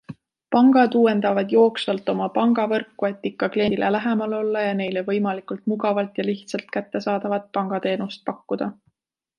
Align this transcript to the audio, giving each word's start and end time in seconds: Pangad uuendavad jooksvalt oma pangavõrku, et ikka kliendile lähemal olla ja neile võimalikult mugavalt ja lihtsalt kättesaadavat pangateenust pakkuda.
Pangad 0.53 0.95
uuendavad 0.99 1.51
jooksvalt 1.55 2.09
oma 2.13 2.29
pangavõrku, 2.37 3.09
et 3.11 3.29
ikka 3.31 3.51
kliendile 3.57 3.93
lähemal 3.97 4.35
olla 4.39 4.65
ja 4.69 4.73
neile 4.81 5.05
võimalikult 5.11 5.71
mugavalt 5.75 6.19
ja 6.23 6.29
lihtsalt 6.33 6.75
kättesaadavat 6.79 7.51
pangateenust 7.59 8.27
pakkuda. 8.33 8.75